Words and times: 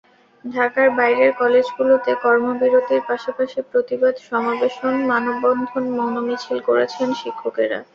ঢাকার 0.45 0.87
বাইরের 0.97 1.31
কলেজগুলোতে 1.33 2.11
কর্মবিরতির 2.23 3.01
পাশাপাশি 3.09 3.59
প্রতিবাদ 3.71 4.13
সমাবেশ, 4.27 4.73
মানববন্ধন, 5.09 5.83
মৌন 5.97 6.15
মিছিল 6.27 6.57
করেছেন 6.67 7.07
শিক্ষকেরা। 7.21 7.79